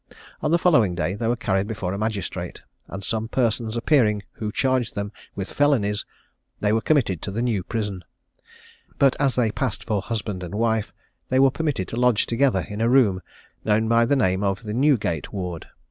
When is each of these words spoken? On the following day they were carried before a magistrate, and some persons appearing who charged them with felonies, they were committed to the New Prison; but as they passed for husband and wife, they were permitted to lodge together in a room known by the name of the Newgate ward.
On 0.41 0.49
the 0.49 0.57
following 0.57 0.95
day 0.95 1.13
they 1.13 1.27
were 1.27 1.35
carried 1.35 1.67
before 1.67 1.93
a 1.93 1.97
magistrate, 1.99 2.63
and 2.87 3.03
some 3.03 3.27
persons 3.27 3.77
appearing 3.77 4.23
who 4.31 4.51
charged 4.51 4.95
them 4.95 5.11
with 5.35 5.53
felonies, 5.53 6.07
they 6.59 6.73
were 6.73 6.81
committed 6.81 7.21
to 7.21 7.29
the 7.29 7.43
New 7.43 7.61
Prison; 7.61 8.03
but 8.97 9.15
as 9.19 9.35
they 9.35 9.51
passed 9.51 9.83
for 9.85 10.01
husband 10.01 10.41
and 10.41 10.55
wife, 10.55 10.91
they 11.29 11.37
were 11.37 11.51
permitted 11.51 11.87
to 11.89 11.97
lodge 11.97 12.25
together 12.25 12.65
in 12.67 12.81
a 12.81 12.89
room 12.89 13.21
known 13.63 13.87
by 13.87 14.03
the 14.07 14.15
name 14.15 14.43
of 14.43 14.63
the 14.63 14.73
Newgate 14.73 15.31
ward. 15.31 15.67